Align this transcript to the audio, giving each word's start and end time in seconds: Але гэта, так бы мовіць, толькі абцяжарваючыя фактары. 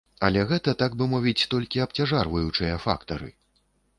Але 0.27 0.45
гэта, 0.51 0.71
так 0.79 0.93
бы 1.01 1.07
мовіць, 1.11 1.47
толькі 1.51 1.83
абцяжарваючыя 1.85 2.79
фактары. 2.87 3.29